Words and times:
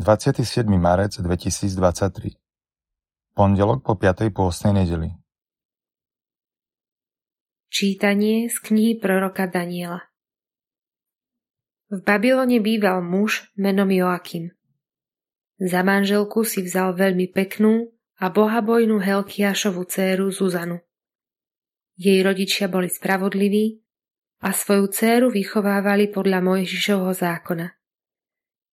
27. 0.00 0.64
marec 0.80 1.20
2023 1.20 2.32
Pondelok 3.36 3.84
po 3.84 4.00
5. 4.00 4.32
pôstnej 4.32 4.72
nedeli 4.72 5.12
Čítanie 7.68 8.48
z 8.48 8.56
knihy 8.64 8.96
proroka 8.96 9.44
Daniela 9.44 10.08
V 11.92 12.00
Babylone 12.00 12.64
býval 12.64 13.04
muž 13.04 13.52
menom 13.60 13.92
Joakim. 13.92 14.56
Za 15.60 15.84
manželku 15.84 16.48
si 16.48 16.64
vzal 16.64 16.96
veľmi 16.96 17.28
peknú 17.36 17.92
a 18.24 18.32
bohabojnú 18.32 19.04
Helkiašovu 19.04 19.84
dceru 19.84 20.32
Zuzanu. 20.32 20.80
Jej 22.00 22.24
rodičia 22.24 22.72
boli 22.72 22.88
spravodliví 22.88 23.84
a 24.40 24.56
svoju 24.56 24.88
dceru 24.96 25.28
vychovávali 25.28 26.08
podľa 26.08 26.40
Mojžišovho 26.40 27.12
zákona. 27.12 27.79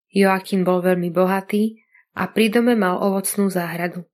Joakim 0.08 0.64
bol 0.64 0.80
veľmi 0.80 1.12
bohatý 1.12 1.84
a 2.16 2.26
pri 2.32 2.48
dome 2.48 2.74
mal 2.74 2.98
ovocnú 2.98 3.52
záhradu. 3.52 4.08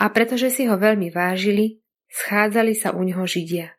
A 0.00 0.08
pretože 0.08 0.48
si 0.48 0.64
ho 0.64 0.78
veľmi 0.80 1.12
vážili, 1.12 1.82
schádzali 2.08 2.72
sa 2.72 2.96
u 2.96 3.04
neho 3.04 3.26
Židia. 3.26 3.76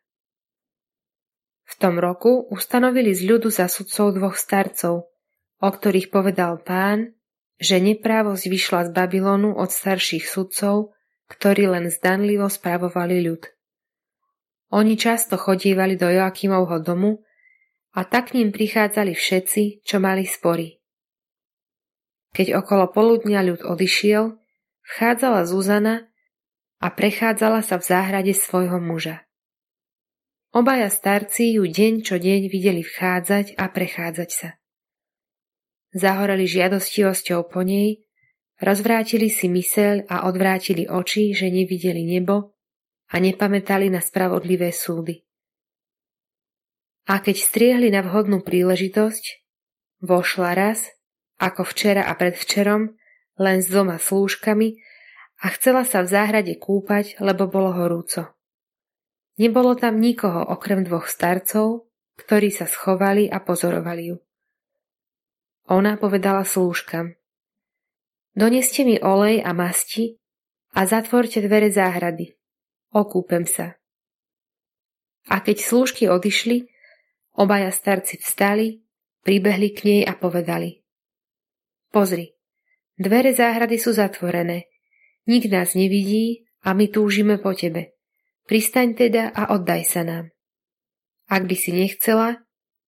V 1.65 1.73
tom 1.79 1.97
roku 1.97 2.45
ustanovili 2.51 3.15
z 3.15 3.31
ľudu 3.31 3.47
za 3.47 3.71
sudcov 3.71 4.13
dvoch 4.19 4.35
starcov, 4.35 5.07
o 5.63 5.69
ktorých 5.71 6.11
povedal 6.11 6.59
pán, 6.59 7.15
že 7.55 7.79
neprávosť 7.79 8.43
vyšla 8.51 8.81
z 8.85 8.89
Babylonu 8.91 9.55
od 9.55 9.71
starších 9.71 10.27
sudcov, 10.27 10.97
ktorí 11.31 11.71
len 11.71 11.87
zdanlivo 11.87 12.51
spravovali 12.51 13.23
ľud. 13.23 13.47
Oni 14.75 14.99
často 14.99 15.39
chodívali 15.39 15.95
do 15.95 16.11
Joakimovho 16.11 16.83
domu 16.83 17.23
a 17.95 18.03
tak 18.03 18.35
k 18.35 18.41
ním 18.41 18.51
prichádzali 18.51 19.15
všetci, 19.15 19.85
čo 19.87 20.03
mali 20.03 20.27
spory. 20.27 20.80
Keď 22.31 22.47
okolo 22.55 22.87
poludnia 22.87 23.43
ľud 23.43 23.67
odišiel, 23.67 24.39
vchádzala 24.87 25.43
Zuzana 25.43 26.07
a 26.79 26.87
prechádzala 26.87 27.59
sa 27.59 27.75
v 27.75 27.83
záhrade 27.83 28.33
svojho 28.33 28.79
muža. 28.79 29.27
Obaja 30.51 30.91
starci 30.91 31.55
ju 31.55 31.63
deň 31.63 32.03
čo 32.03 32.19
deň 32.19 32.51
videli 32.51 32.83
vchádzať 32.83 33.55
a 33.55 33.71
prechádzať 33.71 34.29
sa. 34.31 34.49
Zahoreli 35.91 36.47
žiadostivosťou 36.47 37.51
po 37.51 37.63
nej, 37.67 38.03
rozvrátili 38.59 39.27
si 39.27 39.51
myseľ 39.51 40.07
a 40.07 40.27
odvrátili 40.27 40.87
oči, 40.87 41.35
že 41.35 41.51
nevideli 41.51 42.03
nebo 42.03 42.55
a 43.11 43.15
nepamätali 43.19 43.91
na 43.91 43.99
spravodlivé 43.99 44.71
súdy. 44.71 45.23
A 47.11 47.19
keď 47.19 47.43
striehli 47.43 47.91
na 47.91 48.07
vhodnú 48.07 48.39
príležitosť, 48.39 49.23
vošla 49.99 50.55
raz 50.55 50.87
ako 51.41 51.65
včera 51.65 52.05
a 52.05 52.13
predvčerom, 52.13 52.93
len 53.41 53.57
s 53.65 53.67
dvoma 53.73 53.97
slúžkami 53.97 54.77
a 55.41 55.49
chcela 55.57 55.81
sa 55.81 56.05
v 56.05 56.11
záhrade 56.13 56.53
kúpať, 56.61 57.17
lebo 57.17 57.49
bolo 57.49 57.73
horúco. 57.73 58.37
Nebolo 59.41 59.73
tam 59.73 59.97
nikoho 59.97 60.45
okrem 60.45 60.85
dvoch 60.85 61.09
starcov, 61.09 61.89
ktorí 62.21 62.53
sa 62.53 62.69
schovali 62.69 63.25
a 63.25 63.41
pozorovali 63.41 64.13
ju. 64.13 64.17
Ona 65.73 65.97
povedala 65.97 66.45
slúžkam. 66.45 67.17
Doneste 68.37 68.85
mi 68.85 69.01
olej 69.01 69.41
a 69.41 69.51
masti 69.57 70.21
a 70.77 70.85
zatvorte 70.85 71.41
dvere 71.41 71.73
záhrady. 71.73 72.37
Okúpem 72.93 73.49
sa. 73.49 73.81
A 75.31 75.41
keď 75.41 75.57
slúžky 75.63 76.05
odišli, 76.05 76.69
obaja 77.39 77.71
starci 77.71 78.19
vstali, 78.19 78.83
pribehli 79.25 79.69
k 79.73 79.79
nej 79.87 80.01
a 80.05 80.13
povedali. 80.13 80.80
Pozri, 81.91 82.31
dvere 82.95 83.35
záhrady 83.35 83.75
sú 83.75 83.91
zatvorené. 83.91 84.71
Nik 85.27 85.51
nás 85.51 85.75
nevidí 85.75 86.47
a 86.63 86.71
my 86.71 86.87
túžime 86.87 87.35
po 87.35 87.51
tebe. 87.51 87.99
Pristaň 88.47 88.95
teda 88.95 89.35
a 89.35 89.51
oddaj 89.51 89.83
sa 89.83 90.01
nám. 90.07 90.31
Ak 91.27 91.47
by 91.47 91.55
si 91.55 91.75
nechcela, 91.75 92.43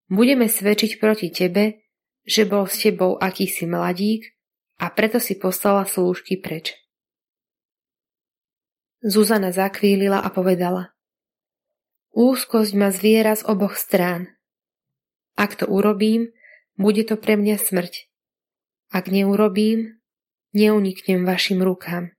budeme 0.08 0.48
svedčiť 0.48 0.96
proti 0.96 1.28
tebe, 1.28 1.84
že 2.24 2.48
bol 2.48 2.64
s 2.64 2.80
tebou 2.80 3.20
akýsi 3.20 3.68
mladík 3.68 4.24
a 4.80 4.88
preto 4.88 5.20
si 5.20 5.36
poslala 5.36 5.84
slúžky 5.84 6.40
preč. 6.40 6.72
Zuzana 9.04 9.52
zakvílila 9.52 10.24
a 10.24 10.32
povedala 10.32 10.96
Úzkosť 12.16 12.72
ma 12.72 12.88
zviera 12.88 13.36
z 13.36 13.44
oboch 13.44 13.76
strán. 13.76 14.32
Ak 15.36 15.60
to 15.60 15.68
urobím, 15.68 16.32
bude 16.80 17.04
to 17.04 17.20
pre 17.20 17.36
mňa 17.36 17.60
smrť. 17.60 18.13
Ak 18.94 19.10
neurobím, 19.10 19.98
neuniknem 20.54 21.26
vašim 21.26 21.58
rukám. 21.58 22.14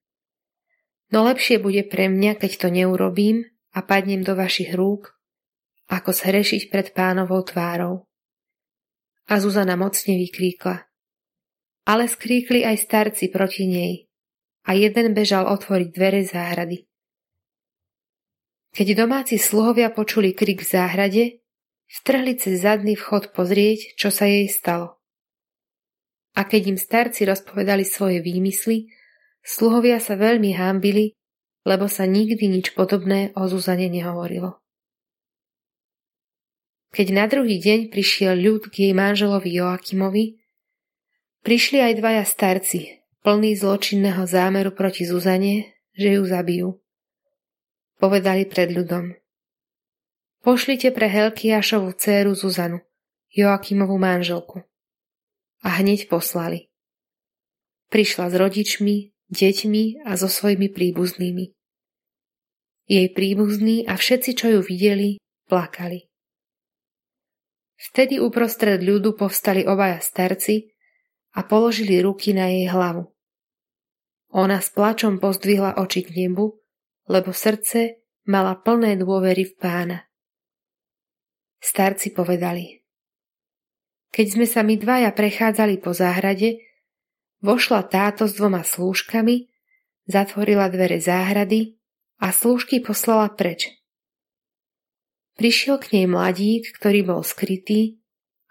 No 1.08 1.24
lepšie 1.24 1.64
bude 1.64 1.88
pre 1.88 2.12
mňa, 2.12 2.36
keď 2.36 2.52
to 2.60 2.68
neurobím 2.68 3.48
a 3.72 3.80
padnem 3.80 4.28
do 4.28 4.36
vašich 4.36 4.76
rúk, 4.76 5.16
ako 5.88 6.12
zhrešiť 6.12 6.68
pred 6.68 6.92
pánovou 6.92 7.40
tvárou. 7.48 8.04
A 9.32 9.40
Zuzana 9.40 9.80
mocne 9.80 10.20
vykríkla. 10.20 10.84
Ale 11.88 12.12
skríkli 12.12 12.68
aj 12.68 12.84
starci 12.84 13.32
proti 13.32 13.72
nej 13.72 14.12
a 14.68 14.76
jeden 14.76 15.16
bežal 15.16 15.48
otvoriť 15.48 15.90
dvere 15.96 16.28
záhrady. 16.28 16.92
Keď 18.76 18.88
domáci 19.00 19.40
sluhovia 19.40 19.96
počuli 19.96 20.36
krik 20.36 20.60
v 20.60 20.68
záhrade, 20.68 21.24
vtrhli 21.88 22.36
cez 22.36 22.60
zadný 22.60 23.00
vchod 23.00 23.32
pozrieť, 23.32 23.96
čo 23.96 24.12
sa 24.12 24.28
jej 24.28 24.52
stalo. 24.52 25.00
A 26.36 26.44
keď 26.44 26.76
im 26.76 26.80
starci 26.80 27.24
rozpovedali 27.24 27.88
svoje 27.88 28.20
výmysly, 28.20 28.92
sluhovia 29.40 30.04
sa 30.04 30.20
veľmi 30.20 30.52
hámbili, 30.52 31.16
lebo 31.64 31.88
sa 31.88 32.04
nikdy 32.04 32.52
nič 32.52 32.76
podobné 32.76 33.32
o 33.40 33.48
Zuzane 33.48 33.88
nehovorilo. 33.88 34.60
Keď 36.92 37.08
na 37.12 37.26
druhý 37.32 37.60
deň 37.60 37.92
prišiel 37.92 38.36
ľud 38.36 38.68
k 38.68 38.88
jej 38.88 38.94
manželovi 38.96 39.52
Joakimovi, 39.52 40.26
prišli 41.44 41.80
aj 41.80 41.94
dvaja 42.04 42.24
starci, 42.28 43.00
plní 43.24 43.56
zločinného 43.56 44.24
zámeru 44.28 44.76
proti 44.76 45.08
Zuzane, 45.08 45.76
že 45.96 46.20
ju 46.20 46.24
zabijú. 46.28 46.70
Povedali 47.96 48.44
pred 48.44 48.76
ľudom. 48.76 49.16
Pošlite 50.44 50.92
pre 50.92 51.08
Helkiašovu 51.08 51.96
dceru 51.96 52.36
Zuzanu, 52.36 52.84
Joakimovú 53.32 53.96
manželku 53.96 54.68
a 55.62 55.80
hneď 55.80 56.12
poslali. 56.12 56.68
Prišla 57.94 58.34
s 58.34 58.36
rodičmi, 58.36 58.96
deťmi 59.32 60.04
a 60.04 60.18
so 60.20 60.28
svojimi 60.28 60.68
príbuznými. 60.74 61.46
Jej 62.86 63.08
príbuzní 63.18 63.86
a 63.90 63.98
všetci, 63.98 64.32
čo 64.38 64.46
ju 64.58 64.60
videli, 64.62 65.18
plakali. 65.50 66.06
Vtedy 67.76 68.22
uprostred 68.22 68.82
ľudu 68.82 69.18
povstali 69.18 69.66
obaja 69.66 70.00
starci 70.00 70.70
a 71.36 71.44
položili 71.44 72.00
ruky 72.00 72.32
na 72.32 72.48
jej 72.48 72.70
hlavu. 72.72 73.12
Ona 74.36 74.60
s 74.62 74.70
plačom 74.72 75.18
pozdvihla 75.20 75.80
oči 75.82 76.06
k 76.06 76.14
nebu, 76.14 76.60
lebo 77.08 77.30
srdce 77.34 78.04
mala 78.28 78.58
plné 78.58 78.98
dôvery 79.02 79.46
v 79.50 79.54
pána. 79.58 79.98
Starci 81.62 82.14
povedali, 82.14 82.85
keď 84.16 84.28
sme 84.32 84.48
sa 84.48 84.64
my 84.64 84.80
dvaja 84.80 85.12
prechádzali 85.12 85.84
po 85.84 85.92
záhrade, 85.92 86.64
vošla 87.44 87.84
táto 87.84 88.32
s 88.32 88.40
dvoma 88.40 88.64
slúžkami, 88.64 89.52
zatvorila 90.08 90.72
dvere 90.72 91.04
záhrady 91.04 91.76
a 92.24 92.32
slúžky 92.32 92.80
poslala 92.80 93.28
preč. 93.36 93.76
Prišiel 95.36 95.84
k 95.84 96.00
nej 96.00 96.06
mladík, 96.08 96.72
ktorý 96.80 97.04
bol 97.04 97.28
skrytý 97.28 98.00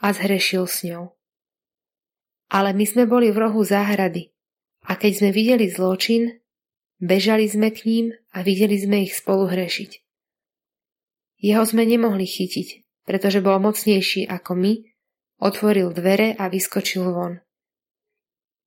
a 0.05 0.13
zhrešil 0.13 0.69
s 0.69 0.85
ňou. 0.85 1.17
Ale 2.53 2.77
my 2.77 2.85
sme 2.85 3.09
boli 3.09 3.33
v 3.33 3.41
rohu 3.41 3.65
záhrady 3.65 4.37
a 4.85 5.01
keď 5.01 5.13
sme 5.17 5.31
videli 5.33 5.73
zločin, 5.73 6.45
bežali 7.01 7.49
sme 7.49 7.73
k 7.73 7.89
ním 7.89 8.07
a 8.37 8.45
videli 8.45 8.77
sme 8.77 9.09
ich 9.09 9.17
spolu 9.17 9.49
hrešiť. 9.49 9.97
Jeho 11.41 11.65
sme 11.65 11.89
nemohli 11.89 12.29
chytiť, 12.29 13.01
pretože 13.09 13.41
bol 13.41 13.57
mocnejší 13.65 14.29
ako 14.29 14.61
my 14.61 14.94
Otvoril 15.45 15.93
dvere 15.93 16.33
a 16.41 16.49
vyskočil 16.49 17.05
von. 17.05 17.45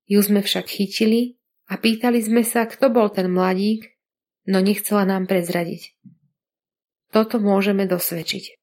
Ju 0.06 0.22
sme 0.22 0.46
však 0.46 0.70
chytili 0.70 1.42
a 1.66 1.82
pýtali 1.82 2.22
sme 2.22 2.46
sa, 2.46 2.70
kto 2.70 2.94
bol 2.94 3.10
ten 3.10 3.34
mladík, 3.34 3.98
no 4.46 4.62
nechcela 4.62 5.02
nám 5.10 5.26
prezradiť. 5.26 5.98
Toto 7.10 7.42
môžeme 7.42 7.90
dosvedčiť. 7.90 8.62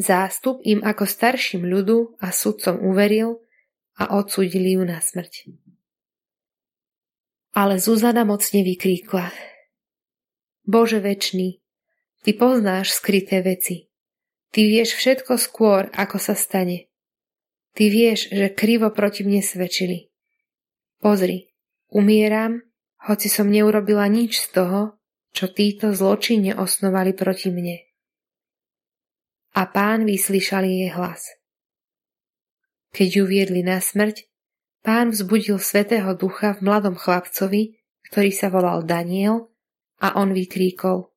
Zástup 0.00 0.64
im 0.64 0.80
ako 0.80 1.04
starším 1.04 1.68
ľudu 1.68 2.16
a 2.16 2.32
sudcom 2.32 2.80
uveril 2.80 3.44
a 4.00 4.16
odsúdili 4.16 4.80
ju 4.80 4.82
na 4.88 5.04
smrť. 5.04 5.52
Ale 7.52 7.76
Zuzana 7.76 8.24
mocne 8.24 8.64
vykríkla. 8.64 9.28
Bože 10.64 11.04
večný, 11.04 11.60
ty 12.24 12.32
poznáš 12.32 12.96
skryté 12.96 13.44
veci. 13.44 13.89
Ty 14.50 14.60
vieš 14.66 14.98
všetko 14.98 15.38
skôr, 15.38 15.86
ako 15.94 16.18
sa 16.18 16.34
stane. 16.34 16.90
ty 17.70 17.86
vieš, 17.86 18.34
že 18.34 18.50
krivo 18.50 18.90
proti 18.90 19.22
mne 19.22 19.46
svedčili. 19.46 20.10
Pozri, 20.98 21.54
umieram, 21.94 22.58
hoci 23.06 23.30
som 23.30 23.46
neurobila 23.46 24.10
nič 24.10 24.42
z 24.42 24.46
toho, 24.50 24.80
čo 25.30 25.46
títo 25.54 25.94
zločinne 25.94 26.58
osnovali 26.58 27.14
proti 27.14 27.54
mne. 27.54 27.78
A 29.54 29.70
pán 29.70 30.02
vyslyšal 30.02 30.66
jej 30.66 30.90
hlas. 30.98 31.30
Keď 32.90 33.08
ju 33.22 33.24
viedli 33.30 33.62
na 33.62 33.78
smrť, 33.78 34.26
pán 34.82 35.14
vzbudil 35.14 35.62
svetého 35.62 36.10
ducha 36.18 36.58
v 36.58 36.66
mladom 36.66 36.98
chlapcovi, 36.98 37.78
ktorý 38.10 38.30
sa 38.34 38.50
volal 38.50 38.82
Daniel, 38.82 39.54
a 40.02 40.18
on 40.18 40.34
vykríkol. 40.34 41.12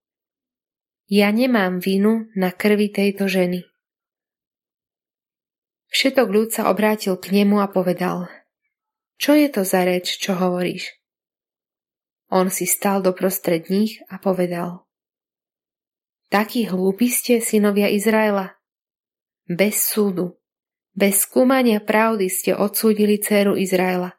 Ja 1.12 1.32
nemám 1.32 1.84
vinu 1.84 2.32
na 2.36 2.52
krvi 2.56 2.88
tejto 2.88 3.28
ženy. 3.28 3.68
Všetok 5.94 6.28
ľud 6.32 6.50
sa 6.50 6.72
obrátil 6.74 7.20
k 7.22 7.30
nemu 7.44 7.62
a 7.62 7.70
povedal, 7.70 8.32
čo 9.22 9.38
je 9.38 9.48
to 9.48 9.62
za 9.64 9.86
reč, 9.86 10.18
čo 10.18 10.34
hovoríš? 10.34 10.90
On 12.34 12.50
si 12.50 12.66
stal 12.66 13.06
doprostred 13.06 13.70
nich 13.70 14.02
a 14.10 14.18
povedal, 14.18 14.84
Takí 16.34 16.66
hlúpi 16.66 17.14
ste, 17.14 17.38
synovia 17.38 17.94
Izraela. 17.94 18.58
Bez 19.46 19.86
súdu, 19.86 20.42
bez 20.98 21.30
skúmania 21.30 21.78
pravdy 21.78 22.26
ste 22.26 22.58
odsúdili 22.58 23.22
dceru 23.22 23.54
Izraela. 23.54 24.18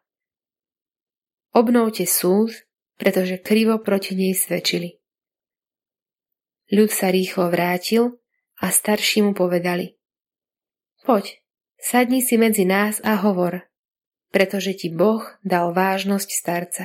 Obnovte 1.50 2.06
súd, 2.06 2.54
pretože 2.94 3.42
krivo 3.42 3.82
proti 3.82 4.14
nej 4.14 4.30
svedčili. 4.30 5.03
Ľud 6.72 6.88
sa 6.88 7.12
rýchlo 7.12 7.52
vrátil 7.52 8.16
a 8.60 8.72
starší 8.72 9.20
mu 9.20 9.36
povedali. 9.36 10.00
Poď, 11.04 11.44
sadni 11.76 12.24
si 12.24 12.40
medzi 12.40 12.64
nás 12.64 13.04
a 13.04 13.20
hovor, 13.20 13.68
pretože 14.32 14.72
ti 14.72 14.88
Boh 14.88 15.20
dal 15.44 15.76
vážnosť 15.76 16.28
starca. 16.32 16.84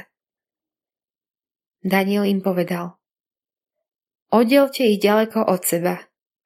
Daniel 1.79 2.27
im 2.27 2.43
povedal. 2.43 2.99
Oddelte 4.29 4.83
ich 4.83 4.99
ďaleko 4.99 5.47
od 5.47 5.63
seba 5.63 5.95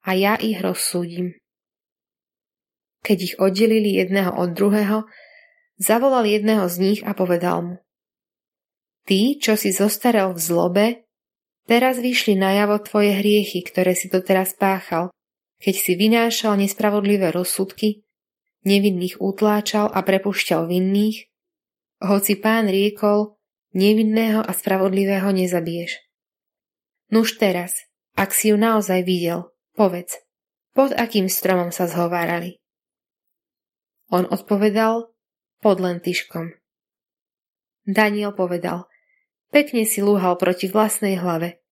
a 0.06 0.10
ja 0.14 0.38
ich 0.38 0.62
rozsúdim. 0.62 1.34
Keď 3.04 3.18
ich 3.20 3.34
oddelili 3.36 3.98
jedného 4.00 4.32
od 4.32 4.56
druhého, 4.56 5.04
zavolal 5.76 6.24
jedného 6.24 6.64
z 6.70 6.76
nich 6.80 7.00
a 7.04 7.12
povedal 7.12 7.58
mu. 7.60 7.76
Ty, 9.04 9.36
čo 9.36 9.52
si 9.60 9.68
zostarel 9.74 10.32
v 10.32 10.40
zlobe, 10.40 10.86
teraz 11.64 12.00
vyšli 12.00 12.36
najavo 12.36 12.80
tvoje 12.84 13.16
hriechy, 13.20 13.64
ktoré 13.64 13.96
si 13.96 14.12
doteraz 14.12 14.56
páchal, 14.56 15.10
keď 15.60 15.74
si 15.74 15.92
vynášal 15.96 16.60
nespravodlivé 16.60 17.32
rozsudky, 17.32 18.04
nevinných 18.64 19.20
utláčal 19.20 19.88
a 19.88 20.00
prepušťal 20.04 20.68
vinných, 20.68 21.28
hoci 22.04 22.36
pán 22.36 22.68
riekol, 22.68 23.40
nevinného 23.72 24.44
a 24.44 24.52
spravodlivého 24.52 25.28
nezabiješ. 25.32 26.00
Nuž 27.12 27.36
teraz, 27.40 27.84
ak 28.16 28.32
si 28.32 28.52
ju 28.52 28.56
naozaj 28.56 29.04
videl, 29.04 29.52
povedz, 29.76 30.20
pod 30.74 30.92
akým 30.92 31.30
stromom 31.30 31.70
sa 31.70 31.86
zhovárali. 31.88 32.60
On 34.12 34.28
odpovedal, 34.28 35.14
pod 35.64 35.80
lentyškom. 35.80 36.60
Daniel 37.88 38.36
povedal, 38.36 38.84
pekne 39.54 39.86
si 39.86 40.02
lúhal 40.02 40.34
proti 40.34 40.66
vlastnej 40.66 41.14
hlave. 41.22 41.62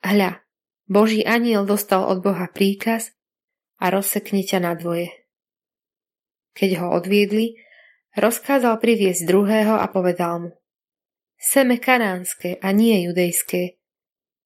Hľa, 0.00 0.40
Boží 0.88 1.20
aniel 1.20 1.68
dostal 1.68 2.08
od 2.08 2.24
Boha 2.24 2.48
príkaz 2.48 3.12
a 3.76 3.92
rozsekne 3.92 4.40
ťa 4.40 4.64
na 4.64 4.72
dvoje. 4.72 5.12
Keď 6.56 6.80
ho 6.80 6.96
odviedli, 6.96 7.60
rozkázal 8.16 8.80
priviesť 8.80 9.28
druhého 9.28 9.76
a 9.76 9.84
povedal 9.92 10.48
mu 10.48 10.50
Seme 11.36 11.76
kanánske 11.76 12.56
a 12.60 12.72
nie 12.72 13.04
judejské, 13.04 13.80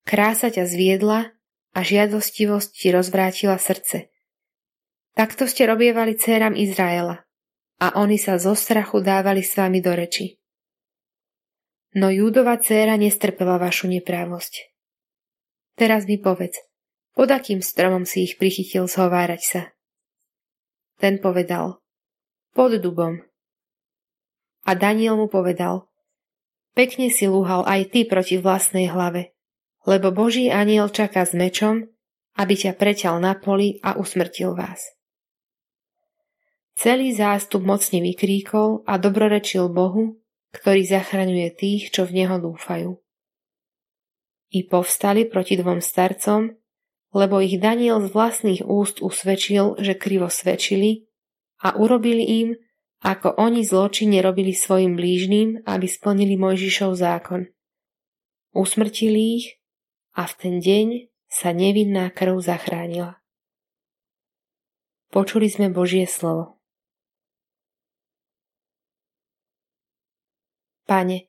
Krása 0.04 0.52
ťa 0.52 0.68
zviedla 0.68 1.32
a 1.72 1.80
žiadostivosť 1.80 2.70
ti 2.76 2.92
rozvrátila 2.92 3.56
srdce. 3.56 4.12
Takto 5.16 5.48
ste 5.48 5.64
robievali 5.64 6.12
céram 6.20 6.52
Izraela 6.52 7.24
a 7.80 7.86
oni 7.96 8.20
sa 8.20 8.36
zo 8.36 8.52
strachu 8.52 9.00
dávali 9.00 9.40
s 9.40 9.56
vami 9.56 9.80
do 9.80 9.96
reči. 9.96 10.43
No 11.94 12.10
Júdova 12.10 12.58
dcéra 12.58 12.98
nestrpela 12.98 13.56
vašu 13.56 13.86
neprávosť. 13.86 14.74
Teraz 15.78 16.06
mi 16.10 16.18
povedz, 16.18 16.58
pod 17.14 17.30
akým 17.30 17.62
stromom 17.62 18.02
si 18.02 18.26
ich 18.26 18.34
prichytil 18.34 18.90
zhovárať 18.90 19.42
sa? 19.42 19.62
Ten 20.98 21.22
povedal, 21.22 21.78
pod 22.50 22.74
dubom. 22.82 23.22
A 24.66 24.74
Daniel 24.74 25.14
mu 25.14 25.30
povedal, 25.30 25.86
pekne 26.74 27.10
si 27.14 27.30
lúhal 27.30 27.62
aj 27.66 27.94
ty 27.94 28.02
proti 28.02 28.42
vlastnej 28.42 28.90
hlave 28.90 29.34
lebo 29.84 30.10
Boží 30.10 30.48
aniel 30.48 30.88
čaká 30.88 31.28
s 31.28 31.36
mečom, 31.36 31.88
aby 32.34 32.56
ťa 32.56 32.72
preťal 32.74 33.20
na 33.20 33.36
poli 33.36 33.78
a 33.84 33.94
usmrtil 33.94 34.56
vás. 34.56 34.80
Celý 36.74 37.14
zástup 37.14 37.62
mocne 37.62 38.02
vykríkol 38.02 38.82
a 38.82 38.98
dobrorečil 38.98 39.70
Bohu, 39.70 40.18
ktorý 40.54 40.86
zachraňuje 40.86 41.48
tých, 41.58 41.90
čo 41.90 42.06
v 42.06 42.22
Neho 42.22 42.38
dúfajú. 42.38 42.94
I 44.54 44.60
povstali 44.70 45.26
proti 45.26 45.58
dvom 45.58 45.82
starcom, 45.82 46.54
lebo 47.10 47.42
ich 47.42 47.58
Daniel 47.58 47.98
z 48.06 48.14
vlastných 48.14 48.62
úst 48.62 49.02
usvedčil, 49.02 49.82
že 49.82 49.98
krivo 49.98 50.30
svedčili 50.30 51.10
a 51.58 51.74
urobili 51.74 52.22
im, 52.22 52.48
ako 53.02 53.34
oni 53.34 53.66
zločine 53.66 54.22
robili 54.22 54.54
svojim 54.54 54.94
blížným, 54.94 55.66
aby 55.66 55.86
splnili 55.90 56.38
Mojžišov 56.38 56.94
zákon. 56.94 57.50
Usmrtili 58.54 59.42
ich 59.42 59.46
a 60.14 60.30
v 60.30 60.34
ten 60.38 60.54
deň 60.62 60.86
sa 61.26 61.50
nevinná 61.50 62.14
krv 62.14 62.38
zachránila. 62.38 63.18
Počuli 65.10 65.50
sme 65.50 65.70
Božie 65.70 66.06
slovo. 66.06 66.62
Pane, 70.84 71.24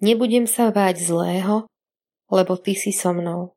nebudem 0.00 0.48
sa 0.48 0.72
báť 0.72 1.04
zlého, 1.04 1.68
lebo 2.32 2.56
Ty 2.56 2.72
si 2.72 2.92
so 2.92 3.12
mnou. 3.12 3.52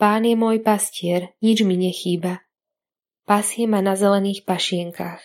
Pán 0.00 0.24
je 0.26 0.34
môj 0.34 0.64
pastier, 0.64 1.36
nič 1.44 1.62
mi 1.62 1.76
nechýba. 1.76 2.42
Pasie 3.28 3.70
ma 3.70 3.78
na 3.84 3.94
zelených 3.94 4.42
pašienkách. 4.42 5.22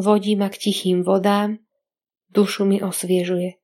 Vodí 0.00 0.40
ma 0.40 0.48
k 0.48 0.56
tichým 0.56 1.04
vodám, 1.04 1.60
dušu 2.32 2.64
mi 2.64 2.80
osviežuje. 2.80 3.60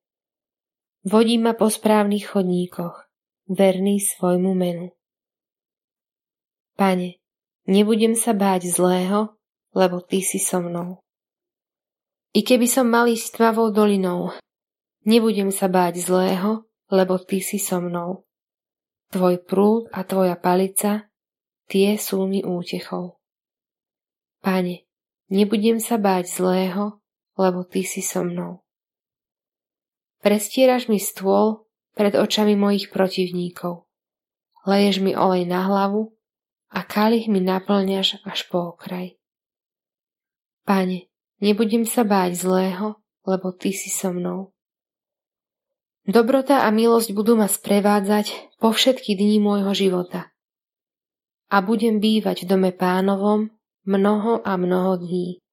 Vodí 1.01 1.41
ma 1.41 1.57
po 1.57 1.65
správnych 1.65 2.29
chodníkoch, 2.29 3.09
verný 3.49 3.97
svojmu 3.97 4.53
menu. 4.53 4.93
Pane, 6.77 7.17
nebudem 7.65 8.13
sa 8.13 8.37
báť 8.37 8.69
zlého, 8.69 9.33
lebo 9.73 10.05
Ty 10.05 10.21
si 10.21 10.37
so 10.37 10.61
mnou. 10.61 11.00
I 12.31 12.47
keby 12.47 12.63
som 12.63 12.87
mal 12.87 13.11
ísť 13.11 13.35
tmavou 13.35 13.75
dolinou, 13.75 14.31
nebudem 15.03 15.51
sa 15.51 15.67
báť 15.67 15.99
zlého, 15.99 16.63
lebo 16.87 17.19
Ty 17.19 17.43
si 17.43 17.59
so 17.59 17.83
mnou. 17.83 18.23
Tvoj 19.11 19.43
prúd 19.43 19.91
a 19.91 20.07
Tvoja 20.07 20.39
palica, 20.39 21.11
tie 21.67 21.99
sú 21.99 22.23
mi 22.31 22.39
útechou. 22.39 23.19
Pane, 24.39 24.87
nebudem 25.27 25.83
sa 25.83 25.99
báť 25.99 26.31
zlého, 26.31 27.03
lebo 27.35 27.67
Ty 27.67 27.83
si 27.83 27.99
so 27.99 28.23
mnou. 28.23 28.63
Prestieraš 30.23 30.87
mi 30.87 31.03
stôl 31.03 31.67
pred 31.91 32.15
očami 32.15 32.55
mojich 32.55 32.95
protivníkov. 32.95 33.83
Leješ 34.63 35.03
mi 35.03 35.11
olej 35.17 35.43
na 35.49 35.67
hlavu 35.67 36.15
a 36.71 36.79
kalich 36.87 37.27
mi 37.27 37.43
naplňaš 37.43 38.23
až 38.23 38.47
po 38.47 38.71
okraj. 38.71 39.19
Pane, 40.63 41.10
nebudem 41.41 41.83
sa 41.83 42.05
báť 42.07 42.45
zlého, 42.45 43.01
lebo 43.27 43.51
Ty 43.51 43.73
si 43.75 43.89
so 43.89 44.13
mnou. 44.13 44.55
Dobrota 46.07 46.65
a 46.65 46.69
milosť 46.73 47.13
budú 47.13 47.37
ma 47.37 47.45
sprevádzať 47.45 48.57
po 48.57 48.73
všetky 48.73 49.13
dní 49.13 49.37
môjho 49.37 49.75
života. 49.75 50.33
A 51.51 51.59
budem 51.59 51.99
bývať 51.99 52.45
v 52.45 52.55
dome 52.55 52.71
pánovom 52.71 53.51
mnoho 53.83 54.39
a 54.41 54.55
mnoho 54.55 54.97
dní. 54.97 55.43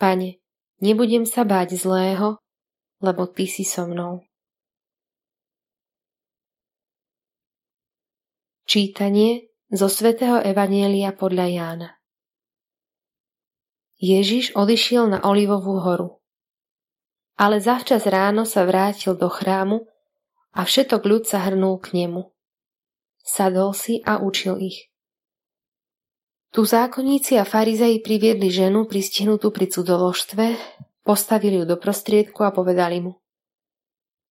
Pane, 0.00 0.40
Nebudem 0.80 1.28
sa 1.28 1.44
báť 1.44 1.76
zlého, 1.76 2.40
lebo 3.04 3.28
ty 3.28 3.44
si 3.44 3.68
so 3.68 3.84
mnou. 3.84 4.24
Čítanie 8.64 9.52
zo 9.68 9.92
svätého 9.92 10.40
Evanielia 10.40 11.12
podľa 11.12 11.46
Jána 11.52 11.99
Ježiš 14.00 14.56
odišiel 14.56 15.12
na 15.12 15.20
Olivovú 15.20 15.76
horu. 15.76 16.24
Ale 17.36 17.60
zavčas 17.60 18.08
ráno 18.08 18.48
sa 18.48 18.64
vrátil 18.64 19.12
do 19.12 19.28
chrámu 19.28 19.84
a 20.56 20.64
všetok 20.64 21.04
ľud 21.04 21.22
sa 21.28 21.44
hrnul 21.44 21.76
k 21.84 22.00
nemu. 22.00 22.32
Sadol 23.20 23.76
si 23.76 24.00
a 24.00 24.16
učil 24.24 24.56
ich. 24.56 24.88
Tu 26.50 26.64
zákonníci 26.64 27.36
a 27.36 27.44
farizei 27.44 28.00
priviedli 28.00 28.48
ženu 28.48 28.88
pristihnutú 28.88 29.52
pri 29.52 29.68
cudzoložstve, 29.68 30.56
postavili 31.04 31.60
ju 31.60 31.64
do 31.68 31.76
prostriedku 31.76 32.40
a 32.42 32.50
povedali 32.56 33.04
mu. 33.04 33.20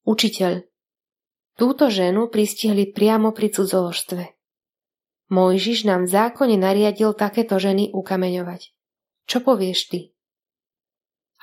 Učiteľ, 0.09 0.65
túto 1.61 1.93
ženu 1.93 2.33
pristihli 2.33 2.89
priamo 2.89 3.37
pri 3.37 3.53
cudzoložstve. 3.53 4.25
Mojžiš 5.29 5.85
nám 5.85 6.09
v 6.09 6.13
zákone 6.17 6.57
nariadil 6.57 7.13
takéto 7.13 7.61
ženy 7.61 7.93
ukameňovať. 7.93 8.78
Čo 9.29 9.45
povieš 9.45 9.93
ty? 9.93 10.01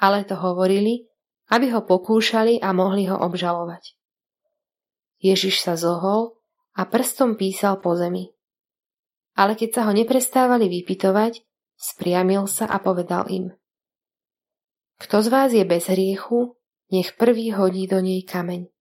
Ale 0.01 0.25
to 0.25 0.33
hovorili, 0.35 1.05
aby 1.53 1.69
ho 1.69 1.85
pokúšali 1.85 2.57
a 2.57 2.73
mohli 2.73 3.05
ho 3.05 3.15
obžalovať. 3.15 3.93
Ježiš 5.21 5.61
sa 5.61 5.77
zohol 5.77 6.35
a 6.73 6.89
prstom 6.89 7.37
písal 7.37 7.79
po 7.79 7.93
zemi. 7.93 8.33
Ale 9.37 9.53
keď 9.53 9.69
sa 9.69 9.81
ho 9.87 9.93
neprestávali 9.93 10.65
vypitovať, 10.67 11.45
spriamil 11.77 12.49
sa 12.49 12.65
a 12.65 12.81
povedal 12.81 13.29
im. 13.29 13.53
Kto 14.97 15.21
z 15.21 15.27
vás 15.27 15.51
je 15.51 15.63
bez 15.67 15.91
hriechu, 15.91 16.55
nech 16.89 17.13
prvý 17.19 17.51
hodí 17.51 17.85
do 17.85 17.99
nej 17.99 18.23
kameň. 18.23 18.71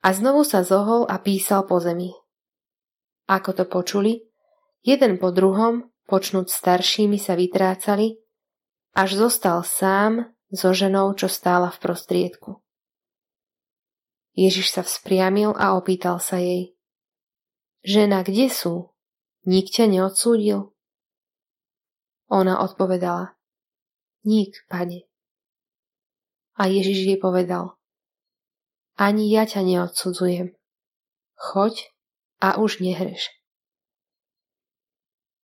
A 0.00 0.08
znovu 0.16 0.44
sa 0.46 0.64
zohol 0.64 1.04
a 1.08 1.20
písal 1.20 1.64
po 1.68 1.80
zemi. 1.80 2.12
Ako 3.28 3.52
to 3.52 3.64
počuli, 3.68 4.28
jeden 4.84 5.20
po 5.20 5.32
druhom, 5.32 5.92
počnúť 6.10 6.50
staršími 6.50 7.22
sa 7.22 7.38
vytrácali, 7.38 8.18
až 8.98 9.10
zostal 9.14 9.62
sám 9.62 10.34
so 10.50 10.74
ženou, 10.74 11.14
čo 11.14 11.30
stála 11.30 11.70
v 11.70 11.78
prostriedku. 11.78 12.50
Ježiš 14.34 14.74
sa 14.74 14.82
vzpriamil 14.82 15.54
a 15.54 15.78
opýtal 15.78 16.18
sa 16.18 16.42
jej. 16.42 16.74
Žena, 17.86 18.26
kde 18.26 18.50
sú? 18.50 18.90
Nik 19.46 19.70
ťa 19.70 19.86
neodsúdil? 19.86 20.74
Ona 22.30 22.60
odpovedala. 22.62 23.38
Nik, 24.26 24.66
pane. 24.68 25.08
A 26.60 26.68
Ježiš 26.68 27.08
jej 27.08 27.18
povedal. 27.18 27.80
Ani 29.00 29.32
ja 29.32 29.48
ťa 29.48 29.64
neodsudzujem. 29.64 30.52
Choď 31.40 31.88
a 32.44 32.60
už 32.60 32.84
nehreš. 32.84 33.39